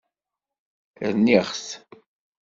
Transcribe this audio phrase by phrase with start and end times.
[1.11, 1.67] Rniɣ-t.